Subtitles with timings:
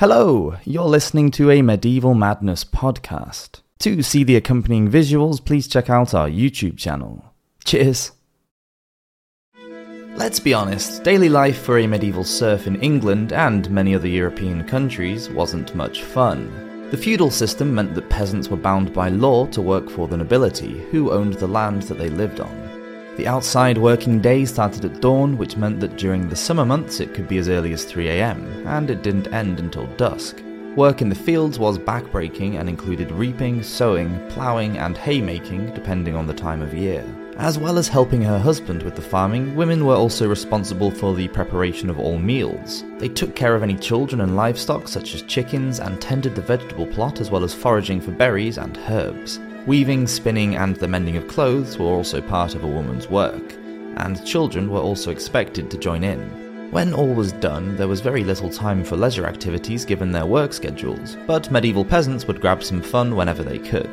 [0.00, 3.60] Hello, you're listening to a Medieval Madness podcast.
[3.80, 7.34] To see the accompanying visuals, please check out our YouTube channel.
[7.64, 8.12] Cheers!
[10.16, 14.66] Let's be honest, daily life for a medieval serf in England and many other European
[14.66, 16.88] countries wasn't much fun.
[16.90, 20.80] The feudal system meant that peasants were bound by law to work for the nobility,
[20.90, 22.69] who owned the land that they lived on.
[23.16, 27.12] The outside working day started at dawn, which meant that during the summer months it
[27.12, 30.42] could be as early as 3am, and it didn't end until dusk.
[30.76, 36.26] Work in the fields was backbreaking and included reaping, sowing, ploughing, and haymaking, depending on
[36.26, 37.04] the time of year.
[37.36, 41.26] As well as helping her husband with the farming, women were also responsible for the
[41.28, 42.84] preparation of all meals.
[42.98, 46.86] They took care of any children and livestock, such as chickens, and tended the vegetable
[46.86, 49.40] plot as well as foraging for berries and herbs.
[49.66, 53.54] Weaving, spinning, and the mending of clothes were also part of a woman's work,
[53.98, 56.70] and children were also expected to join in.
[56.70, 60.54] When all was done, there was very little time for leisure activities given their work
[60.54, 63.90] schedules, but medieval peasants would grab some fun whenever they could.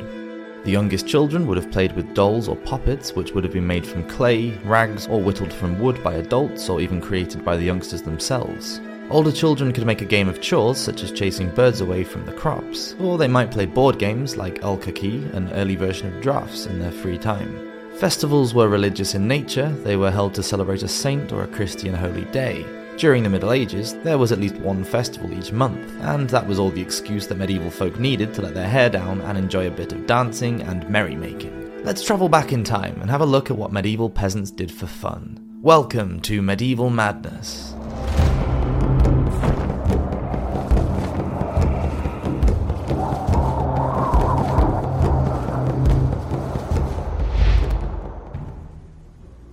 [0.64, 3.86] The youngest children would have played with dolls or puppets, which would have been made
[3.86, 8.02] from clay, rags, or whittled from wood by adults, or even created by the youngsters
[8.02, 8.80] themselves.
[9.10, 12.32] Older children could make a game of chores, such as chasing birds away from the
[12.32, 16.78] crops, or they might play board games like alquerque, an early version of drafts, in
[16.78, 17.72] their free time.
[17.96, 21.94] Festivals were religious in nature, they were held to celebrate a saint or a Christian
[21.94, 22.66] holy day.
[22.98, 26.58] During the Middle Ages, there was at least one festival each month, and that was
[26.58, 29.70] all the excuse that medieval folk needed to let their hair down and enjoy a
[29.70, 31.82] bit of dancing and merrymaking.
[31.82, 34.86] Let's travel back in time and have a look at what medieval peasants did for
[34.86, 35.58] fun.
[35.62, 37.74] Welcome to Medieval Madness.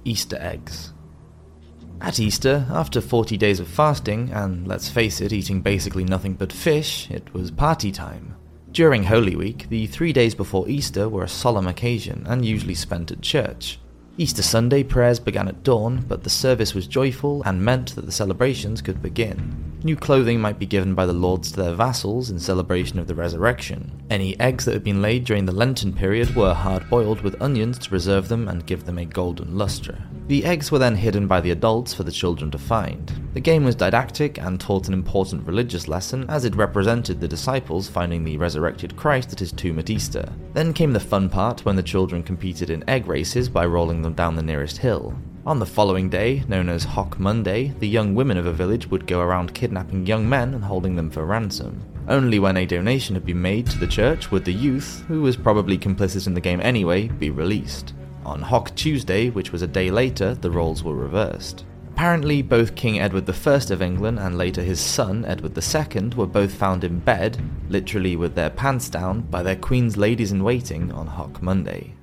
[0.05, 0.93] Easter eggs.
[1.99, 6.53] At Easter, after 40 days of fasting, and let's face it, eating basically nothing but
[6.53, 8.35] fish, it was party time.
[8.71, 13.11] During Holy Week, the three days before Easter were a solemn occasion and usually spent
[13.11, 13.79] at church.
[14.17, 18.11] Easter Sunday prayers began at dawn, but the service was joyful and meant that the
[18.11, 19.74] celebrations could begin.
[19.85, 23.13] New clothing might be given by the lords to their vassals in celebration of the
[23.13, 24.01] resurrection.
[24.09, 27.77] Any eggs that had been laid during the Lenten period were hard boiled with onions
[27.77, 30.01] to preserve them and give them a golden lustre.
[30.25, 33.11] The eggs were then hidden by the adults for the children to find.
[33.35, 37.87] The game was didactic and taught an important religious lesson as it represented the disciples
[37.87, 40.27] finding the resurrected Christ at his tomb at Easter.
[40.55, 44.15] Then came the fun part when the children competed in egg races by rolling them
[44.15, 45.15] down the nearest hill.
[45.45, 49.05] On the following day, known as Hock Monday, the young women of a village would
[49.05, 51.83] go around kidnapping young men and holding them for ransom.
[52.07, 55.37] Only when a donation had been made to the church would the youth, who was
[55.37, 57.93] probably complicit in the game anyway, be released.
[58.25, 61.63] On Hock Tuesday, which was a day later, the roles were reversed.
[61.91, 66.55] Apparently, both King Edward I of England and later his son, Edward II, were both
[66.55, 67.39] found in bed,
[67.69, 71.93] literally with their pants down, by their Queen's ladies in waiting on Hock Monday.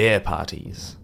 [0.00, 0.96] Beer parties.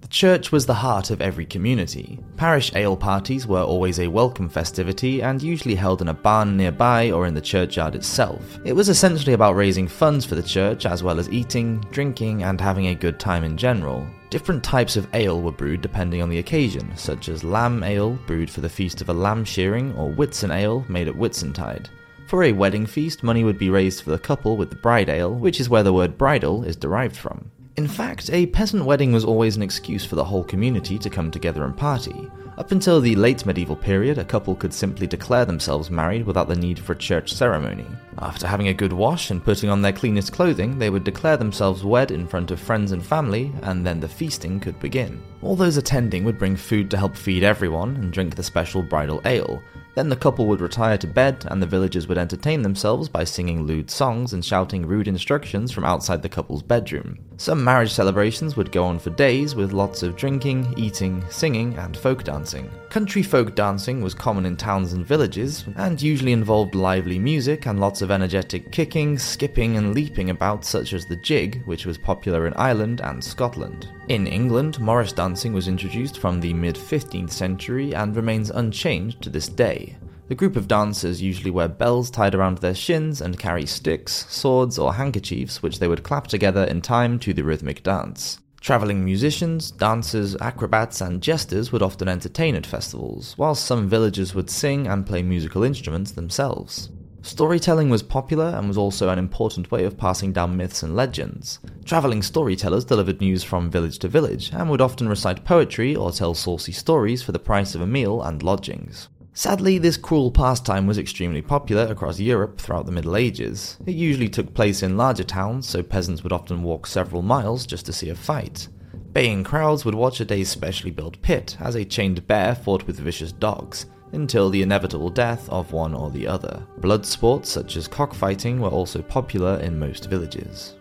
[0.00, 2.20] The church was the heart of every community.
[2.36, 7.10] Parish ale parties were always a welcome festivity and usually held in a barn nearby
[7.10, 8.60] or in the churchyard itself.
[8.64, 12.60] It was essentially about raising funds for the church as well as eating, drinking, and
[12.60, 14.06] having a good time in general.
[14.30, 18.50] Different types of ale were brewed depending on the occasion, such as lamb ale, brewed
[18.50, 21.88] for the feast of a lamb shearing, or Whitsun ale, made at Whitsuntide.
[22.26, 25.34] For a wedding feast, money would be raised for the couple with the bride ale,
[25.34, 27.50] which is where the word bridal is derived from.
[27.76, 31.32] In fact, a peasant wedding was always an excuse for the whole community to come
[31.32, 32.30] together and party.
[32.56, 36.54] Up until the late medieval period, a couple could simply declare themselves married without the
[36.54, 37.86] need for a church ceremony.
[38.18, 41.82] After having a good wash and putting on their cleanest clothing, they would declare themselves
[41.82, 45.20] wed in front of friends and family, and then the feasting could begin.
[45.42, 49.20] All those attending would bring food to help feed everyone and drink the special bridal
[49.24, 49.60] ale,
[49.94, 53.62] then the couple would retire to bed, and the villagers would entertain themselves by singing
[53.62, 57.18] lewd songs and shouting rude instructions from outside the couple's bedroom.
[57.36, 61.96] Some marriage celebrations would go on for days with lots of drinking, eating, singing, and
[61.96, 62.70] folk dancing.
[62.90, 67.80] Country folk dancing was common in towns and villages, and usually involved lively music and
[67.80, 72.46] lots of energetic kicking, skipping, and leaping about, such as the jig, which was popular
[72.46, 73.88] in Ireland and Scotland.
[74.08, 79.30] In England, Morris dancing was introduced from the mid 15th century and remains unchanged to
[79.30, 79.96] this day.
[80.26, 84.78] The group of dancers usually wear bells tied around their shins and carry sticks, swords,
[84.78, 88.38] or handkerchiefs which they would clap together in time to the rhythmic dance.
[88.62, 94.48] Travelling musicians, dancers, acrobats, and jesters would often entertain at festivals, whilst some villagers would
[94.48, 96.88] sing and play musical instruments themselves.
[97.20, 101.58] Storytelling was popular and was also an important way of passing down myths and legends.
[101.84, 106.34] Travelling storytellers delivered news from village to village and would often recite poetry or tell
[106.34, 109.08] saucy stories for the price of a meal and lodgings.
[109.36, 113.76] Sadly, this cruel pastime was extremely popular across Europe throughout the Middle Ages.
[113.84, 117.84] It usually took place in larger towns, so peasants would often walk several miles just
[117.86, 118.68] to see a fight.
[119.12, 123.00] Baying crowds would watch a day's specially built pit as a chained bear fought with
[123.00, 126.64] vicious dogs, until the inevitable death of one or the other.
[126.78, 130.76] Blood sports such as cockfighting were also popular in most villages.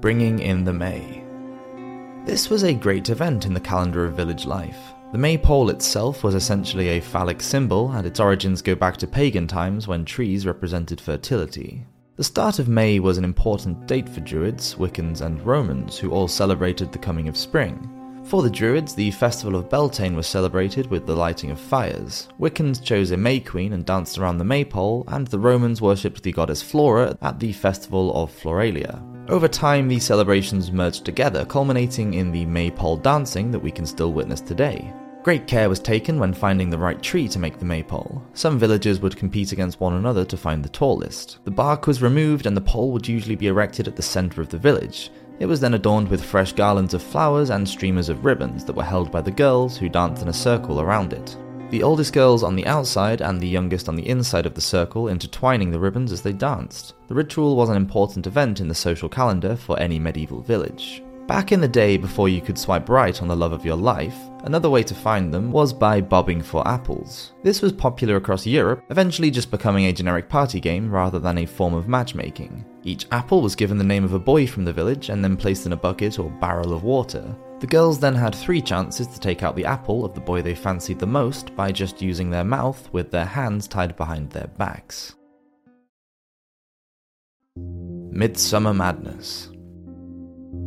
[0.00, 1.24] Bringing in the May.
[2.26, 4.93] This was a great event in the calendar of village life.
[5.14, 9.46] The maypole itself was essentially a phallic symbol, and its origins go back to pagan
[9.46, 11.86] times when trees represented fertility.
[12.16, 16.26] The start of May was an important date for Druids, Wiccans, and Romans, who all
[16.26, 17.88] celebrated the coming of spring.
[18.24, 22.26] For the Druids, the festival of Beltane was celebrated with the lighting of fires.
[22.40, 26.32] Wiccans chose a May Queen and danced around the maypole, and the Romans worshipped the
[26.32, 29.00] goddess Flora at the festival of Floralia.
[29.30, 34.12] Over time, these celebrations merged together, culminating in the maypole dancing that we can still
[34.12, 34.92] witness today.
[35.24, 38.22] Great care was taken when finding the right tree to make the maypole.
[38.34, 41.38] Some villagers would compete against one another to find the tallest.
[41.44, 44.50] The bark was removed and the pole would usually be erected at the centre of
[44.50, 45.10] the village.
[45.40, 48.84] It was then adorned with fresh garlands of flowers and streamers of ribbons that were
[48.84, 51.38] held by the girls who danced in a circle around it.
[51.70, 55.08] The oldest girls on the outside and the youngest on the inside of the circle
[55.08, 56.92] intertwining the ribbons as they danced.
[57.08, 61.02] The ritual was an important event in the social calendar for any medieval village.
[61.26, 64.14] Back in the day before you could swipe right on the love of your life,
[64.42, 67.32] another way to find them was by bobbing for apples.
[67.42, 71.46] This was popular across Europe, eventually just becoming a generic party game rather than a
[71.46, 72.66] form of matchmaking.
[72.82, 75.64] Each apple was given the name of a boy from the village and then placed
[75.64, 77.34] in a bucket or barrel of water.
[77.60, 80.54] The girls then had three chances to take out the apple of the boy they
[80.54, 85.14] fancied the most by just using their mouth with their hands tied behind their backs.
[87.56, 89.48] Midsummer Madness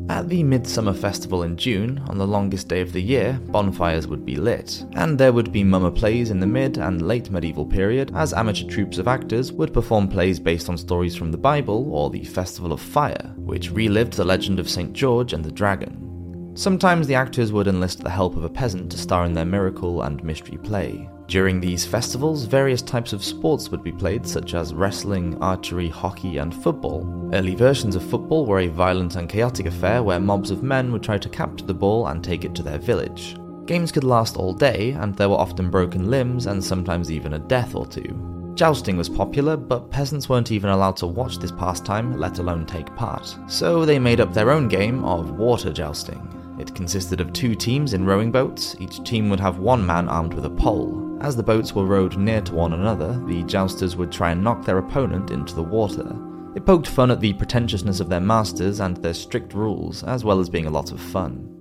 [0.10, 4.26] at the Midsummer Festival in June, on the longest day of the year, bonfires would
[4.26, 8.12] be lit, and there would be mummer plays in the mid and late medieval period
[8.16, 12.10] as amateur troupes of actors would perform plays based on stories from the Bible or
[12.10, 14.94] the Festival of Fire, which relived the legend of St.
[14.94, 16.54] George and the Dragon.
[16.56, 20.02] Sometimes the actors would enlist the help of a peasant to star in their miracle
[20.04, 21.10] and mystery play.
[21.28, 26.38] During these festivals, various types of sports would be played, such as wrestling, archery, hockey,
[26.38, 27.30] and football.
[27.34, 31.04] Early versions of football were a violent and chaotic affair where mobs of men would
[31.04, 33.36] try to capture the ball and take it to their village.
[33.66, 37.40] Games could last all day, and there were often broken limbs and sometimes even a
[37.40, 38.54] death or two.
[38.56, 42.96] Jousting was popular, but peasants weren't even allowed to watch this pastime, let alone take
[42.96, 43.38] part.
[43.48, 46.56] So they made up their own game of water jousting.
[46.58, 50.34] It consisted of two teams in rowing boats, each team would have one man armed
[50.34, 51.07] with a pole.
[51.20, 54.64] As the boats were rowed near to one another, the jousters would try and knock
[54.64, 56.16] their opponent into the water.
[56.56, 60.40] It poked fun at the pretentiousness of their masters and their strict rules, as well
[60.40, 61.54] as being a lot of fun.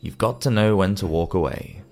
[0.00, 1.82] You've got to know when to walk away.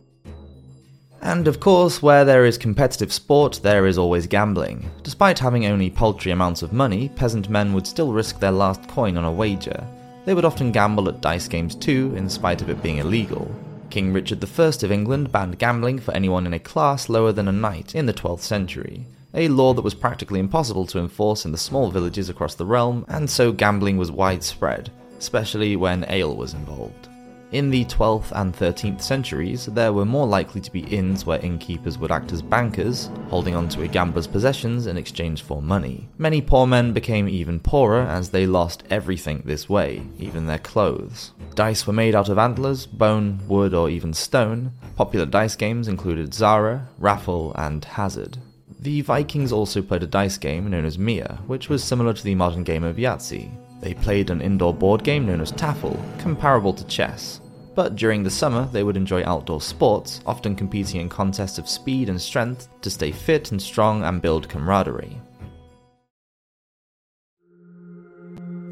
[1.22, 4.90] And of course, where there is competitive sport, there is always gambling.
[5.02, 9.16] Despite having only paltry amounts of money, peasant men would still risk their last coin
[9.16, 9.84] on a wager.
[10.24, 13.52] They would often gamble at dice games too, in spite of it being illegal.
[13.96, 17.50] King Richard I of England banned gambling for anyone in a class lower than a
[17.50, 21.56] knight in the 12th century, a law that was practically impossible to enforce in the
[21.56, 27.08] small villages across the realm, and so gambling was widespread, especially when ale was involved.
[27.56, 31.96] In the 12th and 13th centuries, there were more likely to be inns where innkeepers
[31.96, 36.06] would act as bankers, holding onto a gambler's possessions in exchange for money.
[36.18, 41.32] Many poor men became even poorer as they lost everything this way, even their clothes.
[41.54, 44.72] Dice were made out of antlers, bone, wood, or even stone.
[44.94, 48.36] Popular dice games included Zara, Raffle, and Hazard.
[48.80, 52.34] The Vikings also played a dice game known as Mia, which was similar to the
[52.34, 53.50] modern game of Yahtzee.
[53.80, 57.40] They played an indoor board game known as Tafel, comparable to chess.
[57.76, 62.08] But during the summer, they would enjoy outdoor sports, often competing in contests of speed
[62.08, 65.20] and strength to stay fit and strong and build camaraderie.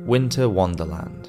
[0.07, 1.29] Winter Wonderland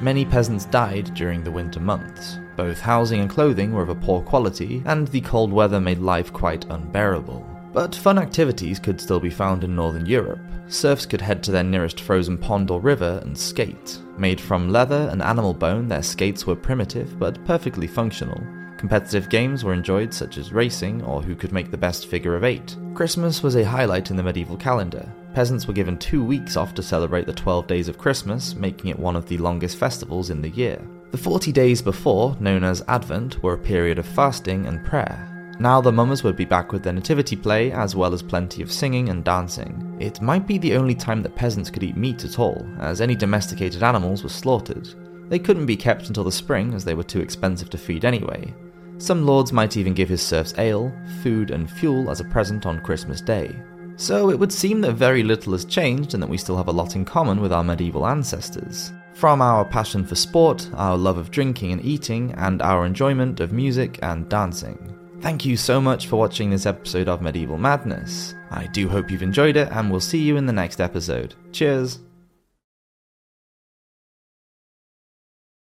[0.00, 2.38] Many peasants died during the winter months.
[2.56, 6.32] Both housing and clothing were of a poor quality, and the cold weather made life
[6.32, 7.44] quite unbearable.
[7.72, 10.40] But fun activities could still be found in Northern Europe.
[10.68, 13.98] Serfs could head to their nearest frozen pond or river and skate.
[14.18, 18.40] Made from leather and animal bone, their skates were primitive but perfectly functional.
[18.76, 22.44] Competitive games were enjoyed, such as racing or who could make the best figure of
[22.44, 22.76] eight.
[22.94, 25.06] Christmas was a highlight in the medieval calendar.
[25.34, 28.98] Peasants were given two weeks off to celebrate the 12 days of Christmas, making it
[28.98, 30.80] one of the longest festivals in the year.
[31.10, 35.29] The 40 days before, known as Advent, were a period of fasting and prayer.
[35.60, 38.72] Now the mummers would be back with their nativity play, as well as plenty of
[38.72, 39.94] singing and dancing.
[40.00, 43.14] It might be the only time that peasants could eat meat at all, as any
[43.14, 44.88] domesticated animals were slaughtered.
[45.28, 48.54] They couldn't be kept until the spring, as they were too expensive to feed anyway.
[48.96, 50.90] Some lords might even give his serfs ale,
[51.22, 53.54] food, and fuel as a present on Christmas Day.
[53.96, 56.72] So it would seem that very little has changed and that we still have a
[56.72, 58.94] lot in common with our medieval ancestors.
[59.12, 63.52] From our passion for sport, our love of drinking and eating, and our enjoyment of
[63.52, 64.96] music and dancing.
[65.20, 68.34] Thank you so much for watching this episode of Medieval Madness.
[68.50, 71.34] I do hope you've enjoyed it, and we'll see you in the next episode.
[71.52, 71.98] Cheers!